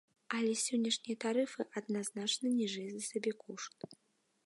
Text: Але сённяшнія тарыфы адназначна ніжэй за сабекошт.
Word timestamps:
Але 0.37 0.53
сённяшнія 0.61 1.17
тарыфы 1.27 1.61
адназначна 1.81 2.57
ніжэй 2.59 2.89
за 2.95 3.01
сабекошт. 3.13 3.77